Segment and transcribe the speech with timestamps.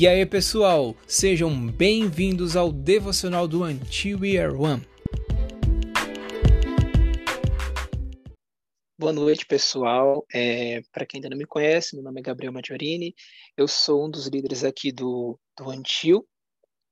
[0.00, 4.82] E aí, pessoal, sejam bem-vindos ao devocional do Until We Are One.
[8.98, 10.24] Boa noite, pessoal.
[10.32, 13.14] É, Para quem ainda não me conhece, meu nome é Gabriel Maggiorini,
[13.54, 16.26] eu sou um dos líderes aqui do, do Antil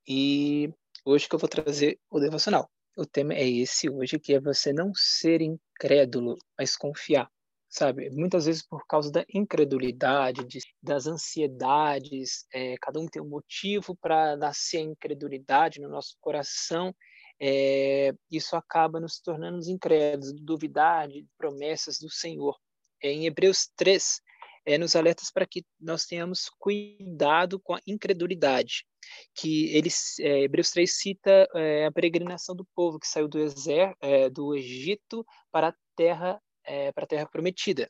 [0.07, 0.71] e
[1.03, 2.69] hoje que eu vou trazer o devocional.
[2.95, 7.27] O tema é esse hoje, que é você não ser incrédulo, mas confiar
[7.69, 8.09] sabe?
[8.09, 13.95] Muitas vezes por causa da incredulidade, de, das ansiedades, é, cada um tem um motivo
[13.95, 16.93] para nascer a incredulidade no nosso coração,
[17.41, 22.57] é, isso acaba nos tornando incrédulos, duvidar de promessas do Senhor.
[23.01, 24.19] É, em Hebreus 3,
[24.65, 28.85] é, nos alertas para que nós tenhamos cuidado com a incredulidade,
[29.33, 31.47] que eles, é, Hebreus 3 cita
[31.87, 33.95] a peregrinação do povo que saiu do, exer,
[34.33, 37.89] do Egito para a terra é, para a terra prometida.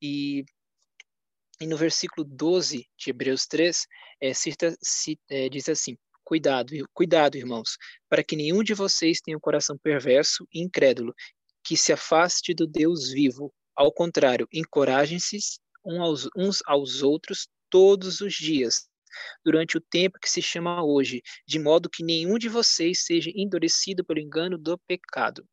[0.00, 0.44] E,
[1.60, 3.86] e, no versículo 12 de Hebreus 3,
[4.20, 7.76] é, cita, cita, é, diz assim: Cuidado, cuidado, irmãos,
[8.08, 11.14] para que nenhum de vocês tenha um coração perverso e incrédulo,
[11.64, 13.52] que se afaste do Deus vivo.
[13.74, 15.38] Ao contrário, encorajem-se
[16.36, 18.86] uns aos outros todos os dias,
[19.42, 24.04] durante o tempo que se chama hoje, de modo que nenhum de vocês seja endurecido
[24.04, 25.48] pelo engano do pecado.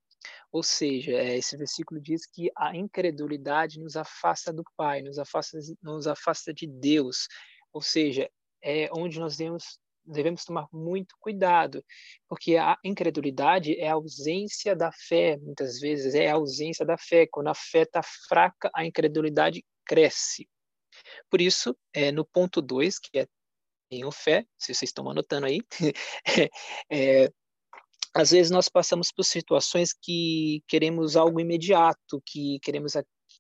[0.52, 5.58] Ou seja, é, esse versículo diz que a incredulidade nos afasta do Pai, nos afasta,
[5.82, 7.28] nos afasta de Deus.
[7.74, 8.30] Ou seja,
[8.64, 11.84] é onde nós devemos, devemos tomar muito cuidado,
[12.28, 17.28] porque a incredulidade é a ausência da fé, muitas vezes é a ausência da fé.
[17.30, 20.48] Quando a fé está fraca, a incredulidade cresce.
[21.30, 23.28] Por isso, é, no ponto 2, que é
[23.90, 25.60] tenham fé, se vocês estão anotando aí,
[26.92, 27.32] é,
[28.18, 32.94] às vezes nós passamos por situações que queremos algo imediato, que queremos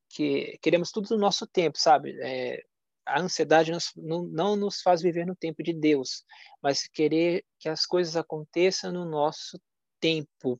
[0.09, 2.16] que queremos tudo no nosso tempo, sabe?
[2.22, 2.61] É,
[3.05, 6.23] a ansiedade nos, não, não nos faz viver no tempo de Deus,
[6.61, 9.59] mas querer que as coisas aconteçam no nosso
[10.00, 10.60] tempo.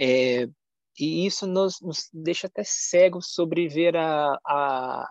[0.00, 0.46] É,
[0.98, 5.02] e isso nos, nos, deixa até cegos sobre ver a, a,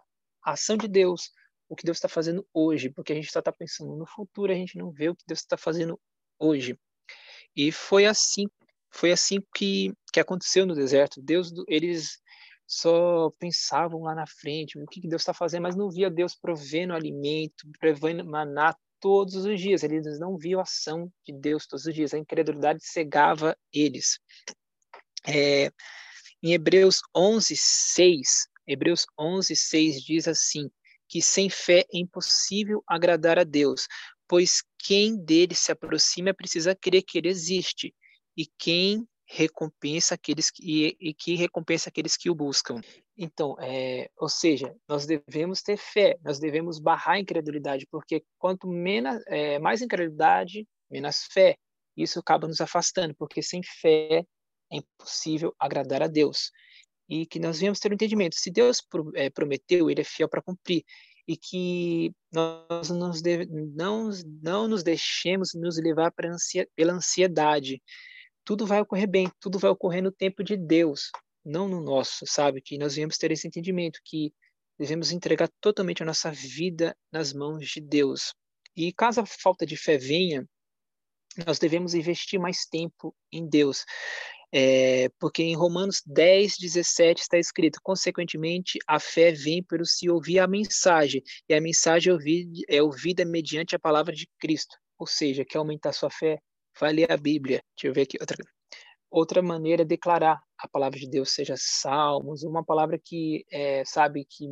[0.44, 1.30] a ação de Deus,
[1.70, 4.56] o que Deus está fazendo hoje, porque a gente está tá pensando no futuro, a
[4.56, 6.00] gente não vê o que Deus está fazendo
[6.40, 6.76] hoje.
[7.56, 8.46] E foi assim,
[8.92, 11.22] foi assim que, que aconteceu no deserto.
[11.22, 12.20] Deus, eles
[12.68, 16.94] só pensavam lá na frente, o que Deus está fazendo, mas não via Deus provendo
[16.94, 19.84] alimento, provendo maná todos os dias.
[19.84, 22.14] Eles não viam a ação de Deus todos os dias.
[22.14, 24.20] A incredulidade cegava eles.
[25.28, 25.72] É,
[26.42, 30.70] em Hebreus 11, 6, Hebreus 11, 6 diz assim,
[31.08, 33.86] que sem fé é impossível agradar a Deus,
[34.32, 37.94] pois quem dele se aproxima precisa crer que ele existe,
[38.38, 42.80] e quem recompensa aqueles que, e, e que recompensa aqueles que o buscam.
[43.18, 48.70] Então, é, ou seja, nós devemos ter fé, nós devemos barrar a incredulidade, porque quanto
[48.70, 51.58] menos, é, mais incredulidade, menos fé.
[51.98, 54.24] Isso acaba nos afastando, porque sem fé
[54.72, 56.52] é impossível agradar a Deus.
[57.10, 58.38] E que nós viemos ter um entendimento.
[58.38, 58.82] Se Deus
[59.14, 60.86] é, prometeu, Ele é fiel para cumprir
[61.32, 63.22] e que nós nos
[63.74, 64.10] não,
[64.44, 67.82] não nos deixemos nos levar ansia, pela ansiedade.
[68.44, 71.10] Tudo vai ocorrer bem, tudo vai ocorrer no tempo de Deus,
[71.46, 72.62] não no nosso, sabe?
[72.62, 74.34] Que nós viemos ter esse entendimento que
[74.78, 78.34] devemos entregar totalmente a nossa vida nas mãos de Deus.
[78.76, 80.46] E caso a falta de fé venha,
[81.48, 83.86] nós devemos investir mais tempo em Deus.
[84.54, 90.40] É, porque em Romanos 10, 17 está escrito: consequentemente, a fé vem pelo se ouvir
[90.40, 92.14] a mensagem, e a mensagem
[92.70, 94.76] é, é ouvida mediante a palavra de Cristo.
[95.00, 96.40] Ou seja, quer aumentar sua fé?
[96.80, 97.62] Vai ler a Bíblia.
[97.76, 98.38] Deixa eu ver aqui outra.
[99.10, 104.26] Outra maneira é declarar a palavra de Deus, seja salmos, uma palavra que, é, sabe,
[104.30, 104.46] que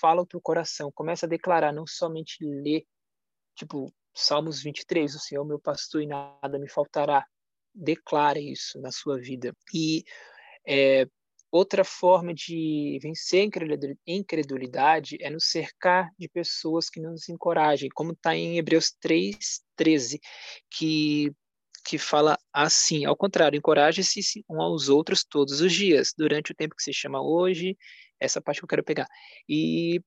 [0.00, 0.92] fala o teu coração.
[0.94, 2.84] Começa a declarar, não somente ler,
[3.56, 7.26] tipo, Salmos 23, o Senhor meu pastor e nada me faltará
[7.76, 9.54] declare isso na sua vida.
[9.72, 10.04] E
[10.66, 11.06] é,
[11.50, 18.12] outra forma de vencer a incredulidade é nos cercar de pessoas que nos encorajem, como
[18.12, 19.36] está em Hebreus 3,
[19.76, 20.20] 13,
[20.70, 21.32] que
[21.86, 26.74] que fala assim, ao contrário, encoraje-se um aos outros todos os dias, durante o tempo
[26.74, 27.78] que se chama hoje,
[28.18, 29.06] essa parte que eu quero pegar.
[29.48, 30.02] E,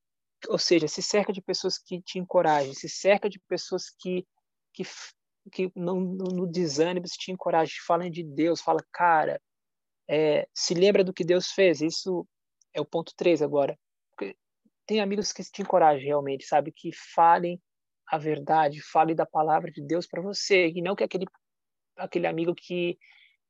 [0.49, 4.27] ou seja, se cerca de pessoas que te encorajem, se cerca de pessoas que,
[4.73, 4.83] que
[5.49, 9.41] que no, no desânimo se te encoraja, falem de Deus, fala, cara,
[10.09, 11.81] é, se lembra do que Deus fez.
[11.81, 12.27] Isso
[12.73, 13.77] é o ponto 3 agora.
[14.11, 14.35] Porque
[14.85, 16.71] tem amigos que te encorajam realmente, sabe?
[16.71, 17.61] Que falem
[18.07, 21.25] a verdade, falem da palavra de Deus para você, e não que aquele,
[21.95, 22.97] aquele amigo que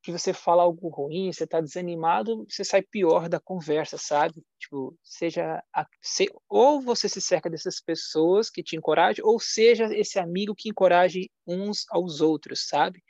[0.01, 4.41] que você fala algo ruim, você está desanimado, você sai pior da conversa, sabe?
[4.57, 9.85] Tipo, seja a, se, ou você se cerca dessas pessoas que te encorajam, ou seja
[9.93, 13.03] esse amigo que encoraje uns aos outros, sabe?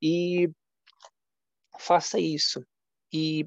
[0.00, 0.50] E
[1.78, 2.64] faça isso.
[3.12, 3.46] E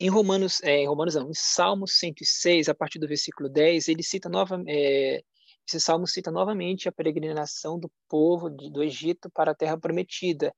[0.00, 4.02] em Romanos, é, em Romanos não, em Salmos 106, a partir do versículo 10, ele
[4.02, 5.22] cita nova, é,
[5.66, 10.54] esse salmo cita novamente a peregrinação do povo do Egito para a terra prometida.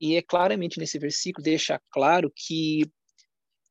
[0.00, 2.82] E é claramente nesse versículo deixa claro que,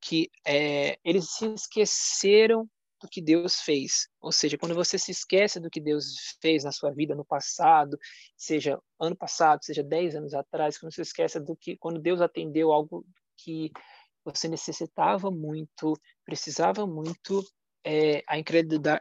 [0.01, 2.69] que é, eles se esqueceram
[3.01, 4.07] do que Deus fez.
[4.19, 6.05] Ou seja, quando você se esquece do que Deus
[6.41, 7.97] fez na sua vida no passado,
[8.35, 12.71] seja ano passado, seja dez anos atrás, quando você esquece do que quando Deus atendeu
[12.71, 13.05] algo
[13.37, 13.71] que
[14.23, 15.93] você necessitava muito,
[16.25, 17.43] precisava muito,
[17.87, 18.37] é, a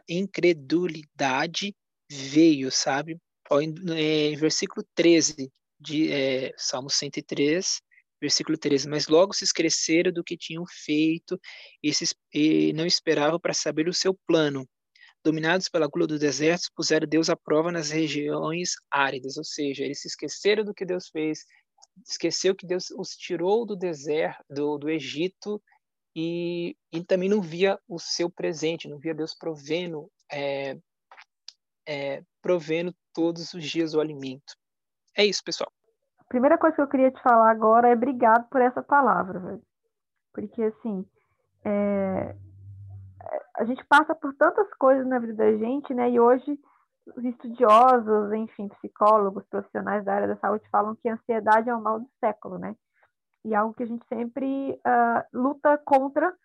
[0.07, 1.75] incredulidade
[2.09, 3.17] veio, sabe?
[3.51, 7.81] Em, é, em versículo 13 de é, Salmo 103,
[8.21, 8.87] versículo 13.
[8.87, 11.37] Mas logo se esqueceram do que tinham feito
[11.83, 14.65] e, se, e não esperavam para saber o seu plano.
[15.21, 19.99] Dominados pela gula do deserto, puseram Deus à prova nas regiões áridas, ou seja, eles
[19.99, 21.39] se esqueceram do que Deus fez,
[22.07, 25.61] esqueceu que Deus os tirou do deserto, do, do Egito
[26.19, 30.75] e, e também não via o seu presente, não via Deus provendo, é,
[31.87, 34.55] é, provendo todos os dias o alimento.
[35.15, 35.71] É isso, pessoal.
[36.17, 39.61] A primeira coisa que eu queria te falar agora é obrigado por essa palavra, velho.
[40.33, 41.05] Porque, assim,
[41.63, 42.35] é...
[43.55, 46.09] a gente passa por tantas coisas na vida da gente, né?
[46.09, 46.59] E hoje
[47.15, 51.81] os estudiosos, enfim, psicólogos, profissionais da área da saúde falam que a ansiedade é o
[51.81, 52.75] mal do século, né?
[53.47, 56.35] E algo que a gente sempre uh, luta contra.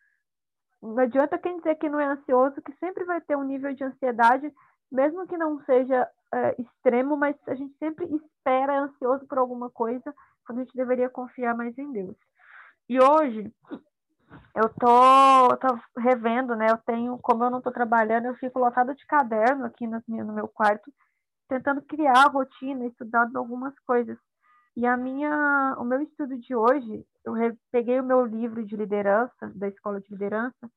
[0.81, 3.83] Não adianta quem dizer que não é ansioso, que sempre vai ter um nível de
[3.83, 4.53] ansiedade,
[4.91, 10.15] mesmo que não seja uh, extremo, mas a gente sempre espera ansioso por alguma coisa,
[10.47, 12.17] quando a gente deveria confiar mais em Deus.
[12.89, 13.53] E hoje,
[14.55, 16.69] eu tô, tô revendo, né?
[16.71, 20.33] Eu tenho, como eu não estou trabalhando, eu fico lotada de caderno aqui no, no
[20.33, 20.93] meu quarto,
[21.49, 24.17] tentando criar rotina, estudando algumas coisas.
[24.75, 27.35] E a minha, o meu estudo de hoje, eu
[27.71, 30.71] peguei o meu livro de liderança, da escola de liderança,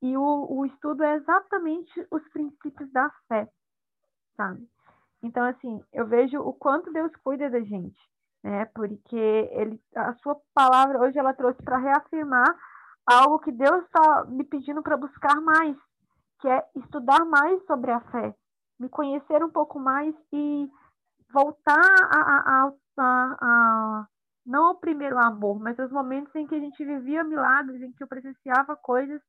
[0.00, 3.48] e o, o estudo é exatamente os princípios da fé,
[4.36, 4.68] sabe?
[5.22, 8.00] Então, assim, eu vejo o quanto Deus cuida da gente,
[8.44, 8.66] né?
[8.66, 12.56] Porque ele, a sua palavra hoje ela trouxe para reafirmar
[13.04, 15.76] algo que Deus está me pedindo para buscar mais,
[16.40, 18.32] que é estudar mais sobre a fé,
[18.78, 20.70] me conhecer um pouco mais e
[21.32, 24.06] voltar a, a, a a, a,
[24.44, 28.02] não ao primeiro amor, mas aos momentos em que a gente vivia milagres, em que
[28.02, 29.20] eu presenciava coisas,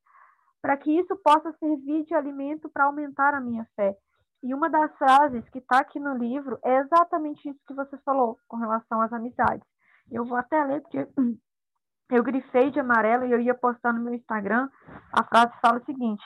[0.61, 3.95] para que isso possa servir de alimento para aumentar a minha fé.
[4.41, 8.37] E uma das frases que está aqui no livro é exatamente isso que você falou
[8.47, 9.67] com relação às amizades.
[10.11, 11.07] Eu vou até ler, porque
[12.09, 14.69] eu grifei de amarelo e eu ia postar no meu Instagram.
[15.13, 16.23] A frase fala o seguinte: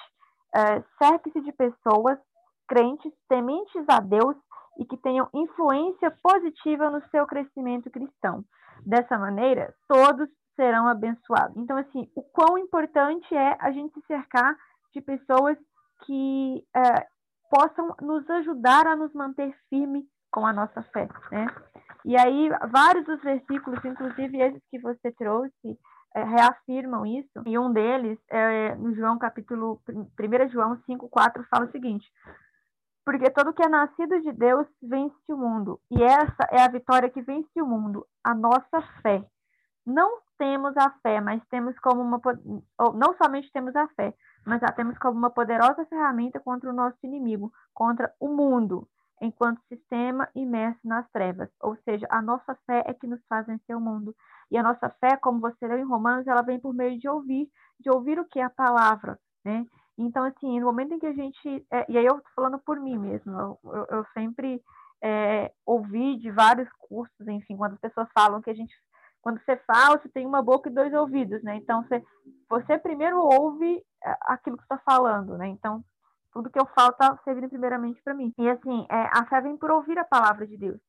[0.56, 2.20] é, cerque-se de pessoas
[2.68, 4.36] crentes, tementes a Deus
[4.78, 8.44] e que tenham influência positiva no seu crescimento cristão.
[8.86, 11.56] Dessa maneira, todos serão abençoados.
[11.58, 14.56] Então, assim, o quão importante é a gente se cercar
[14.94, 15.58] de pessoas
[16.06, 17.08] que é,
[17.50, 21.48] possam nos ajudar a nos manter firme com a nossa fé, né?
[22.06, 25.80] E aí, vários dos versículos, inclusive esses que você trouxe,
[26.16, 27.42] é, reafirmam isso.
[27.46, 32.06] E um deles, é, no João capítulo 1 João 5,4, fala o seguinte:
[33.06, 35.80] porque todo que é nascido de Deus vence o mundo.
[35.92, 39.26] E essa é a vitória que vence o mundo, a nossa fé.
[39.86, 42.20] Não temos a fé, mas temos como uma
[42.96, 44.14] não somente temos a fé,
[44.46, 48.88] mas a temos como uma poderosa ferramenta contra o nosso inimigo, contra o mundo,
[49.22, 51.50] enquanto sistema imerso nas trevas.
[51.62, 54.16] Ou seja, a nossa fé é que nos faz vencer o mundo.
[54.52, 57.50] E a nossa fé, como você leu em Romanos, ela vem por meio de ouvir,
[57.80, 59.66] de ouvir o que é a palavra, né?
[59.98, 61.66] Então, assim, no momento em que a gente.
[61.72, 64.62] É, e aí eu estou falando por mim mesmo, eu, eu, eu sempre
[65.04, 68.74] é, ouvi de vários cursos, enfim, quando as pessoas falam que a gente.
[69.22, 71.56] Quando você fala, você tem uma boca e dois ouvidos, né?
[71.56, 72.04] Então, você,
[72.50, 75.48] você primeiro ouve é, aquilo que está falando, né?
[75.48, 75.84] Então,
[76.34, 78.34] tudo que eu falo está servindo primeiramente para mim.
[78.38, 80.80] E, assim, é, a fé vem por ouvir a palavra de Deus.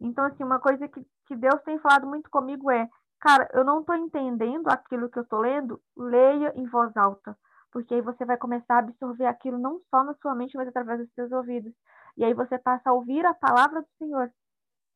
[0.00, 2.86] Então, assim, uma coisa que, que Deus tem falado muito comigo é:
[3.20, 7.34] cara, eu não estou entendendo aquilo que eu estou lendo, leia em voz alta
[7.78, 10.98] porque aí você vai começar a absorver aquilo não só na sua mente, mas através
[10.98, 11.72] dos seus ouvidos.
[12.16, 14.32] E aí você passa a ouvir a palavra do Senhor.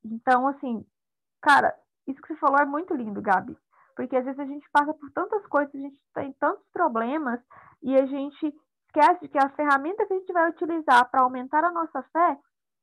[0.05, 0.85] Então, assim,
[1.41, 1.73] cara,
[2.09, 3.57] isso que você falou é muito lindo, Gabi.
[3.95, 7.41] Porque às vezes a gente passa por tantas coisas, a gente tem tantos problemas,
[7.85, 8.53] e a gente
[8.87, 12.37] esquece que a ferramenta que a gente vai utilizar para aumentar a nossa fé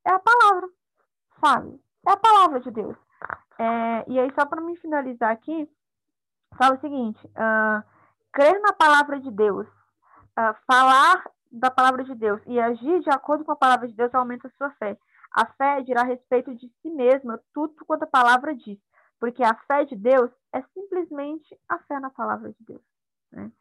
[0.06, 0.70] é a palavra,
[1.44, 1.84] sabe?
[2.08, 2.96] É a palavra de Deus.
[3.60, 5.70] É, e aí, só para me finalizar aqui,
[6.58, 7.84] fala o seguinte: uh,
[8.32, 9.68] crer na palavra de Deus,
[10.38, 14.14] uh, falar da palavra de Deus e agir de acordo com a palavra de Deus
[14.14, 14.98] aumenta a sua fé.
[15.32, 18.80] A fé dirá a respeito de si mesma tudo quanto a palavra diz,
[19.20, 22.82] porque a fé de Deus é simplesmente a fé na palavra de Deus.
[23.32, 23.52] Né?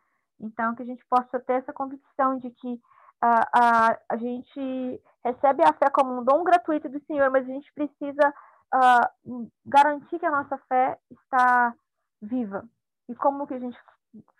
[0.40, 2.80] Então, que a gente possa ter essa convicção de que
[3.20, 7.52] a, a, a gente recebe a fé como um dom gratuito do Senhor, mas a
[7.52, 8.34] gente precisa
[8.74, 11.74] uh, garantir que a nossa fé está
[12.22, 12.68] viva.
[13.08, 13.78] E como que a gente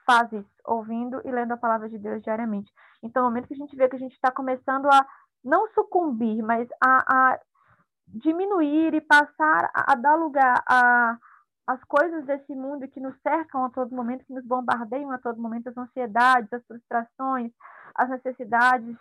[0.07, 0.51] faz isso?
[0.65, 2.73] Ouvindo e lendo a palavra de Deus diariamente.
[3.03, 5.07] Então, no momento que a gente vê que a gente está começando a
[5.45, 7.41] não sucumbir, mas a, a
[8.07, 11.19] diminuir e passar a, a dar lugar a
[11.69, 15.39] as coisas desse mundo que nos cercam a todo momento, que nos bombardeiam a todo
[15.39, 17.53] momento, as ansiedades, as frustrações,
[17.95, 18.97] as necessidades,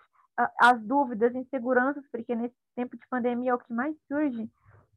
[0.60, 4.52] as dúvidas, inseguranças, porque nesse tempo de pandemia é o que mais surge,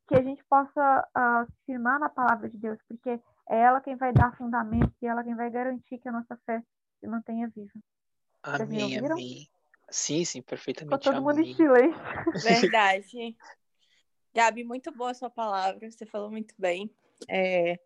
[0.09, 3.97] que a gente possa uh, se firmar na palavra de Deus, porque é ela quem
[3.97, 6.63] vai dar fundamento e ela quem vai garantir que a nossa fé
[7.01, 7.73] se mantenha viva.
[8.43, 9.51] Amém, amém.
[9.91, 11.03] Sim, sim, perfeitamente.
[11.03, 11.37] Ficou todo amém.
[11.37, 12.01] mundo em silêncio.
[12.43, 13.37] Verdade.
[14.33, 16.95] Gabi, muito boa a sua palavra, você falou muito bem.
[17.29, 17.81] É,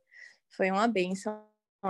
[0.51, 1.43] foi uma benção.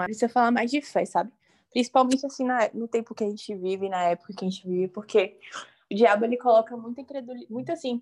[0.04, 1.33] Precisa falar mais de fé, sabe?
[1.73, 4.88] Principalmente assim na, no tempo que a gente vive, na época que a gente vive,
[4.88, 5.37] porque
[5.90, 8.00] o diabo ele coloca muita incredulidade, muito assim,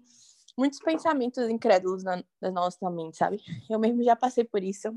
[0.56, 3.42] muitos pensamentos incrédulos na, na nossa mente, sabe?
[3.70, 4.92] Eu mesmo já passei por isso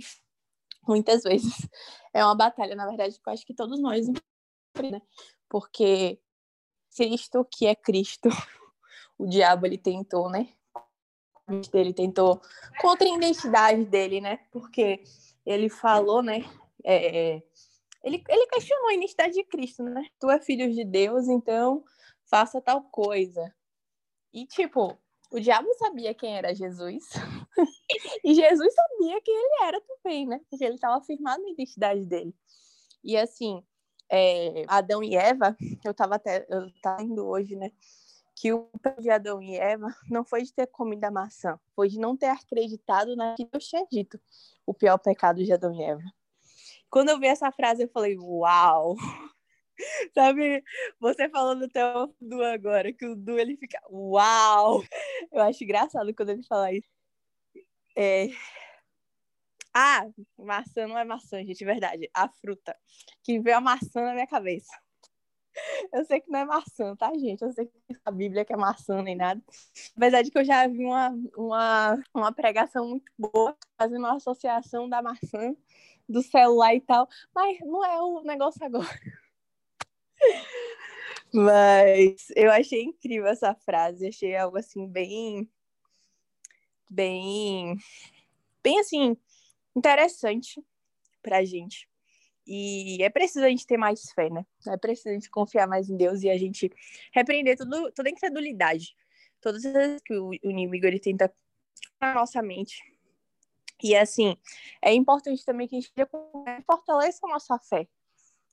[0.87, 1.53] muitas vezes.
[2.13, 5.01] É uma batalha, na verdade, que eu acho que todos nós, né?
[5.49, 6.17] Porque
[6.95, 8.29] Cristo que é Cristo,
[9.19, 10.47] o diabo ele tentou, né?
[11.71, 12.41] dele tentou
[12.81, 14.37] contra a identidade dele, né?
[14.51, 15.03] Porque
[15.45, 16.43] ele falou, né?
[16.83, 17.41] É,
[18.03, 20.07] ele, ele questionou a identidade de Cristo, né?
[20.19, 21.83] Tu é filho de Deus, então
[22.25, 23.53] faça tal coisa.
[24.33, 24.97] E, tipo,
[25.31, 27.03] o diabo sabia quem era Jesus.
[28.23, 30.41] e Jesus sabia quem ele era também, né?
[30.49, 32.33] Porque ele estava afirmado na identidade dele.
[33.03, 33.63] E, assim,
[34.09, 37.71] é, Adão e Eva, eu estava até, eu tava indo hoje, né?
[38.35, 41.87] que o pecado de Adão e Eva não foi de ter comido a maçã, foi
[41.87, 44.19] de não ter acreditado naquilo que Deus tinha dito.
[44.65, 46.03] O pior pecado de Adão e Eva.
[46.89, 48.95] Quando eu vi essa frase, eu falei, uau!
[50.13, 50.63] Sabe,
[50.99, 54.81] você falando até o Du agora, que o Du ele fica, uau!
[55.31, 56.87] Eu acho engraçado quando ele fala isso.
[57.95, 58.29] É...
[59.73, 62.09] Ah, maçã não é maçã, gente, é verdade.
[62.13, 62.75] A fruta.
[63.23, 64.71] Que veio a maçã na minha cabeça.
[65.93, 67.41] Eu sei que não é maçã, tá, gente?
[67.41, 67.73] Eu sei que
[68.05, 69.41] a Bíblia que é maçã nem nada.
[69.95, 74.87] Apesar de que eu já vi uma, uma, uma pregação muito boa, fazendo uma associação
[74.89, 75.55] da maçã,
[76.07, 78.87] do celular e tal, mas não é o negócio agora.
[81.33, 85.49] Mas eu achei incrível essa frase, achei algo assim bem
[86.89, 87.75] bem
[88.63, 89.17] bem assim
[89.75, 90.63] interessante
[91.21, 91.89] pra gente.
[92.47, 94.45] E é preciso a gente ter mais fé, né?
[94.67, 96.71] É preciso a gente confiar mais em Deus e a gente
[97.11, 98.95] repreender tudo, toda a incredulidade.
[99.41, 101.33] Todas as vezes que o, o inimigo ele tenta
[101.99, 102.81] na nossa mente.
[103.83, 104.37] E assim,
[104.81, 105.91] é importante também que a gente
[106.65, 107.87] fortaleça a nossa fé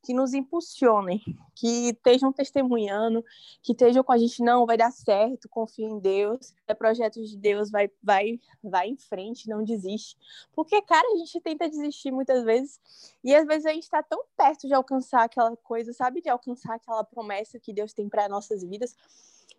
[0.03, 1.23] que nos impulsionem,
[1.55, 3.25] que estejam testemunhando,
[3.63, 7.37] que estejam com a gente, não, vai dar certo, confia em Deus, é projeto de
[7.37, 10.17] Deus, vai, vai, vai em frente, não desiste.
[10.53, 12.81] Porque, cara, a gente tenta desistir muitas vezes,
[13.23, 16.21] e às vezes a gente está tão perto de alcançar aquela coisa, sabe?
[16.21, 18.97] De alcançar aquela promessa que Deus tem para nossas vidas.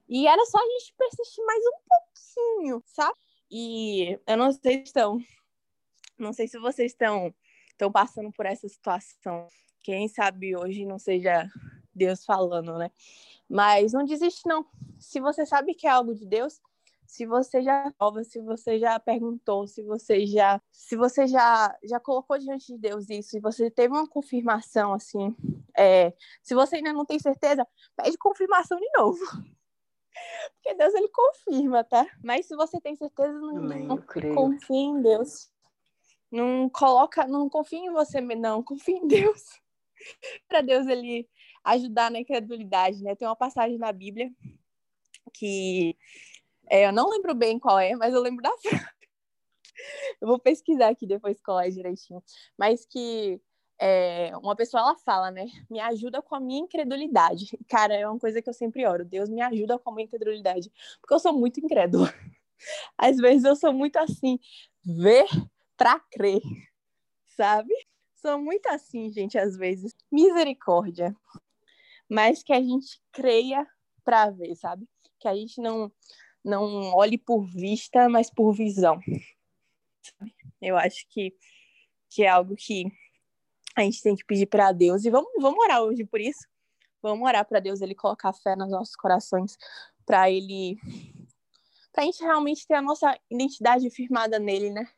[0.10, 3.18] E era só a gente persistir mais um pouquinho, sabe?
[3.50, 5.20] E eu não sei se estão.
[6.20, 7.34] Não sei se vocês estão
[7.74, 9.48] estão passando por essa situação
[9.84, 11.48] quem sabe hoje não seja
[11.94, 12.90] Deus falando, né?
[13.50, 14.66] Mas não desiste, não.
[14.98, 16.60] Se você sabe que é algo de Deus,
[17.06, 22.00] se você já prova, se você já perguntou, se você já, se você já, já
[22.00, 25.36] colocou diante de Deus isso, se você teve uma confirmação assim,
[25.78, 29.20] é, se você ainda não tem certeza, pede confirmação de novo.
[30.56, 32.08] Porque Deus ele confirma, tá?
[32.24, 33.98] Mas se você tem certeza, não, Amém, não
[34.34, 35.52] confia em Deus.
[36.32, 39.63] Não coloca, não confia em você, não, confia em Deus
[40.48, 41.28] para Deus ele
[41.64, 43.16] ajudar na incredulidade, né?
[43.16, 44.32] Tem uma passagem na Bíblia
[45.34, 45.98] que
[46.70, 48.94] é, eu não lembro bem qual é, mas eu lembro da frase.
[50.22, 52.24] Eu vou pesquisar aqui depois qual é direitinho.
[52.58, 53.42] Mas que
[53.80, 55.46] é, uma pessoa ela fala, né?
[55.70, 57.58] Me ajuda com a minha incredulidade.
[57.68, 59.06] Cara, é uma coisa que eu sempre oro.
[59.06, 60.72] Deus me ajuda com a minha incredulidade.
[61.02, 62.08] Porque eu sou muito incrédula.
[62.98, 64.40] Às vezes eu sou muito assim,
[64.86, 65.26] ver
[65.76, 66.42] para crer,
[67.28, 67.74] sabe?
[68.26, 69.94] Sou muito assim, gente, às vezes.
[70.10, 71.14] Misericórdia.
[72.10, 73.68] Mas que a gente creia
[74.02, 74.88] para ver, sabe?
[75.20, 75.92] Que a gente não
[76.42, 78.98] não olhe por vista, mas por visão.
[80.62, 81.34] Eu acho que,
[82.10, 82.86] que é algo que
[83.76, 86.48] a gente tem que pedir para Deus e vamos, vamos orar hoje por isso.
[87.02, 89.58] Vamos orar para Deus ele colocar fé nos nossos corações,
[90.06, 90.78] para ele
[91.92, 94.90] pra gente realmente ter a nossa identidade firmada nele, né?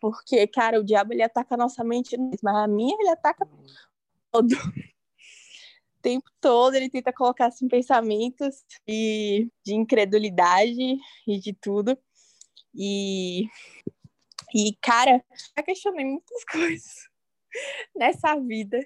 [0.00, 3.46] Porque, cara, o diabo ele ataca a nossa mente, mas a minha ele ataca
[4.30, 4.48] todo.
[5.98, 11.94] O tempo todo ele tenta colocar assim, pensamentos de, de incredulidade e de tudo.
[12.74, 13.44] E,
[14.54, 15.22] e cara,
[15.54, 17.10] já questionei muitas coisas
[17.94, 18.82] nessa vida.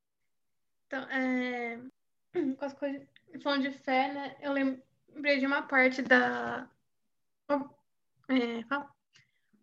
[0.86, 1.78] Então, é,
[2.58, 3.02] com as coisas,
[3.40, 4.36] falando de fé, né?
[4.40, 6.68] Eu lembrei de uma parte da.
[8.28, 8.64] É,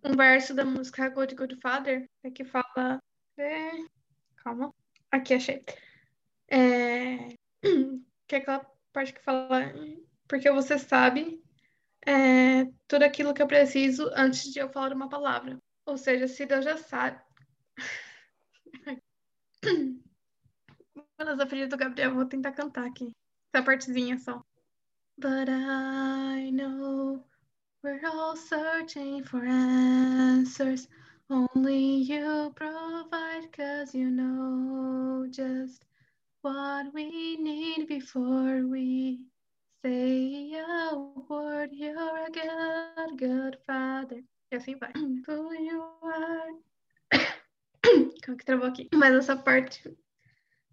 [0.04, 3.02] um verso da música Good Good Father é que fala.
[3.38, 3.72] É,
[4.38, 4.74] calma.
[5.12, 5.64] Aqui achei.
[6.50, 7.30] É,
[8.28, 9.74] que é aquela parte que fala.
[10.28, 11.42] Porque você sabe
[12.06, 15.58] é, tudo aquilo que eu preciso antes de eu falar uma palavra.
[15.86, 17.22] Ou seja, se Deus já sabe.
[21.18, 23.12] Beleza, filha do Gabriel, vou tentar cantar aqui.
[23.54, 24.42] Essa partezinha só.
[25.18, 27.31] But I know
[27.84, 30.88] we're all searching for answers.
[31.30, 35.84] Only you provide, cause you know just
[36.42, 39.26] what we need before we
[39.84, 40.96] say a
[41.30, 41.70] word.
[41.72, 44.22] You're a good, good father.
[44.52, 44.92] E assim vai.
[45.28, 46.52] Who you are.
[48.22, 48.90] Calma que travou aqui.
[48.94, 49.98] Mas essa parte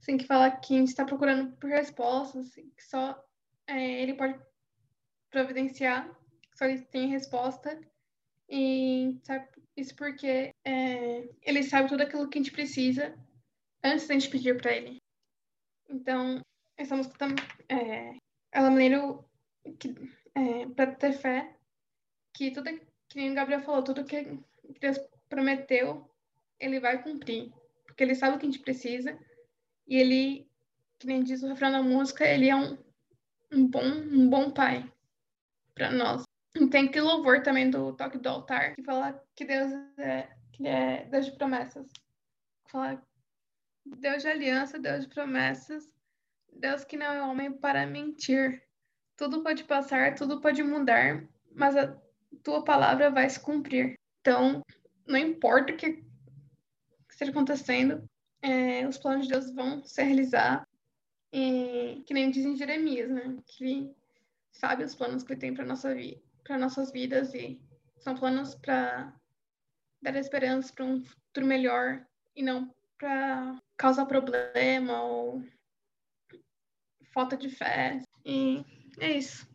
[0.03, 3.19] assim, que fala que a gente está procurando por respostas, assim, que só
[3.67, 4.39] é, ele pode
[5.31, 6.11] providenciar,
[6.59, 7.81] só tem resposta.
[8.49, 13.17] E sabe, isso porque é, ele sabe tudo aquilo que a gente precisa
[13.85, 14.99] antes da gente pedir para ele.
[15.89, 16.41] Então,
[16.77, 18.17] essa música também, é,
[18.51, 19.25] ela me lembra
[20.35, 21.55] é, para ter fé
[22.35, 22.71] que tudo
[23.09, 24.39] que o Gabriel falou, tudo que
[24.81, 24.99] Deus
[25.29, 26.11] prometeu,
[26.59, 27.53] ele vai cumprir.
[27.87, 29.19] Porque ele sabe o que a gente precisa
[29.87, 30.51] e ele,
[30.99, 32.77] que nem diz o refrão da música, ele é um,
[33.53, 34.91] um, bom, um bom pai
[35.75, 36.29] para nós.
[36.71, 41.05] Tem que louvor também do toque do altar, que fala que Deus é, que é
[41.05, 41.91] Deus de promessas.
[42.69, 43.03] Fala
[43.85, 45.93] Deus de aliança, Deus de promessas,
[46.53, 48.63] Deus que não é homem para mentir.
[49.17, 51.97] Tudo pode passar, tudo pode mudar, mas a
[52.43, 53.99] tua palavra vai se cumprir.
[54.21, 54.63] Então,
[55.07, 56.05] não importa o que
[57.09, 58.09] esteja acontecendo,
[58.43, 60.69] é, os planos de Deus vão se realizar.
[61.33, 63.37] E, que nem dizem Jeremias, né?
[63.47, 63.97] Que ele
[64.53, 67.61] sabe os planos que ele tem para nossa vida, para nossas vidas e
[67.99, 69.13] são planos para
[70.01, 72.03] dar esperança para um futuro melhor
[72.35, 75.45] e não para causar problema ou
[77.13, 78.01] falta de fé.
[78.25, 78.65] E
[78.99, 79.47] é isso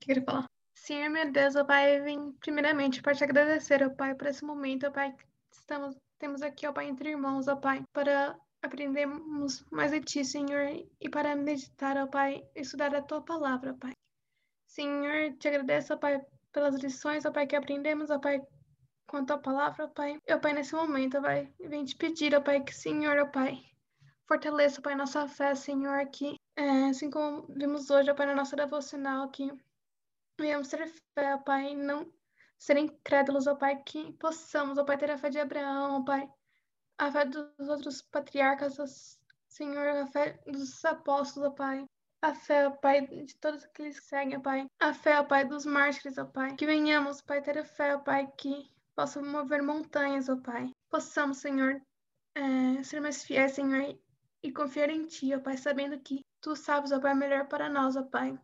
[0.00, 0.50] que eu queria falar.
[0.74, 4.88] Senhor, meu Deus, ó Pai, vim primeiramente para te agradecer, ó Pai, por esse momento,
[4.88, 5.14] ó Pai,
[5.52, 10.84] estamos temos aqui, ó Pai, entre irmãos, ó Pai, para aprendermos mais de Ti, Senhor,
[11.00, 13.92] e para meditar, ó Pai, estudar a Tua palavra, ó Pai.
[14.74, 18.42] Senhor, te agradeço, ó Pai, pelas lições, ó Pai, que aprendemos, ó Pai,
[19.06, 20.18] com a Tua palavra, ó Pai.
[20.28, 23.62] Ó Pai, nesse momento, ó Pai, vem te pedir, ó Pai, que Senhor, ó Pai,
[24.26, 26.34] fortaleça, ó Pai, nossa fé, Senhor, aqui.
[26.56, 29.48] É, assim como vimos hoje, ó Pai, na nossa devocional aqui.
[30.40, 32.12] Venhamos ter fé, ó Pai, não
[32.58, 36.28] ser incrédulos, ó Pai, que possamos, ó Pai, ter a fé de Abraão, ó Pai,
[36.98, 38.84] a fé dos outros patriarcas, ó
[39.48, 41.86] Senhor, a fé dos apóstolos, ó Pai,
[42.24, 45.44] a fé, ó Pai, de todos aqueles que seguem, ó Pai, a fé, ó Pai,
[45.44, 49.62] dos mártires, ó Pai, que venhamos, Pai, ter a fé, ó Pai, que possa mover
[49.62, 51.80] montanhas, ó Pai, possamos, Senhor,
[52.34, 53.98] é, ser mais fiéis, Senhor,
[54.42, 57.96] e confiar em Ti, ó Pai, sabendo que Tu sabes, ó Pai, melhor para nós,
[57.96, 58.38] ó Pai.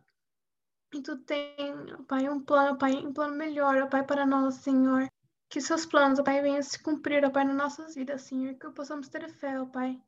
[0.91, 1.55] E tu tem,
[1.93, 5.07] ó Pai, um plano, ó Pai, um plano melhor, ó Pai, para nós, Senhor.
[5.47, 8.55] Que seus planos, ó Pai, venham se cumprir, ó Pai, nas nossas vidas, Senhor.
[8.55, 10.01] Que possamos ter fé, ó Pai.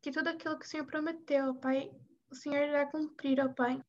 [0.00, 1.92] Que tudo aquilo que o Senhor prometeu, ó Pai,
[2.30, 3.82] o Senhor irá cumprir, ó Pai.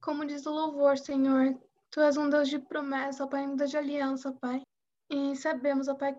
[0.00, 1.58] Como diz o louvor, Senhor,
[1.90, 4.62] Tu és um Deus de promessa, ó Pai, um Deus de aliança, ó Pai.
[5.10, 6.16] E sabemos, ó Pai,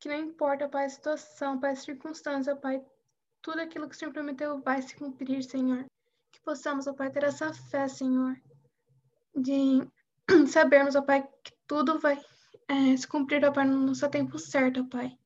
[0.00, 2.84] que não importa, ó Pai, a situação, ó Pai, a circunstância, ó Pai,
[3.40, 5.84] tudo aquilo que o Senhor prometeu vai se cumprir, Senhor.
[6.32, 8.36] Que possamos, ó Pai, ter essa fé, Senhor
[9.34, 9.86] de
[10.48, 12.20] sabermos, ó Pai, que tudo vai
[12.68, 15.16] é, se cumprir, ó Pai, no seu tempo certo, ó Pai.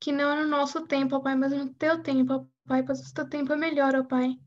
[0.00, 3.00] Que não é no nosso tempo, ó Pai, mas no teu tempo, ó Pai, pois
[3.00, 4.38] o teu tempo é melhor, ó Pai.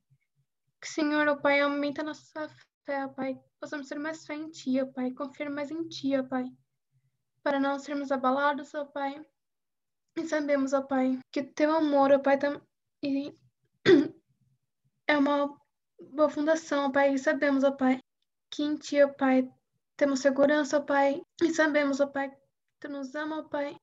[0.82, 2.50] Que, Senhor, ó Pai, aumenta a nossa
[2.86, 3.40] fé, ó Pai.
[3.60, 6.46] Possamos ter mais fé em Ti, ó Pai, confiar mais em Ti, ó Pai.
[7.44, 9.26] Para não sermos abalados, ó Pai.
[10.16, 12.62] E sabemos, ó Pai, que teu amor, ó Pai, tam...
[13.04, 13.38] e...
[15.08, 15.56] é uma
[16.12, 17.14] boa fundação, ó Pai.
[17.14, 18.00] E sabemos, ó Pai,
[18.52, 19.50] que em Ti, ó Pai,
[19.96, 22.38] temos segurança, ó Pai, e sabemos, ó Pai, que
[22.80, 23.76] Tu nos ama, ó Pai,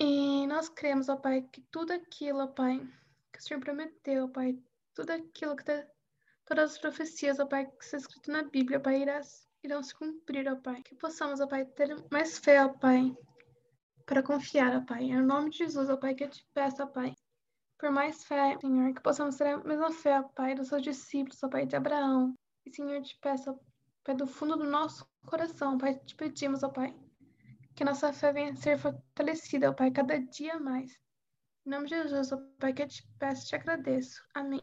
[0.00, 2.78] E nós cremos, ó Pai, que tudo aquilo, ó Pai,
[3.32, 4.58] que o Senhor prometeu, ó Pai,
[4.94, 5.86] tudo aquilo que tá,
[6.48, 9.04] todas as profecias, ó Pai, que está escrito na Bíblia, ó Pai,
[9.62, 10.82] irão se cumprir, ó Pai.
[10.82, 13.14] Que possamos, ó Pai, ter mais fé, ó Pai,
[14.06, 15.04] para confiar, ó Pai.
[15.04, 17.14] Em nome de Jesus, ó Pai, que eu te peço, ó Pai,
[17.78, 21.42] por mais fé, Senhor, que possamos ter a mesma fé, ó Pai, dos seus discípulos,
[21.42, 22.34] ó Pai, de Abraão.
[22.64, 23.58] E, Senhor, eu te peço, ó
[24.02, 26.94] Pai, do fundo do nosso coração, Pai, te pedimos, ó Pai,
[27.76, 30.92] que nossa fé venha a ser fortalecida, ó Pai, cada dia mais.
[31.66, 34.22] Em nome de Jesus, ó Pai, que eu te peço e te agradeço.
[34.34, 34.62] Amém.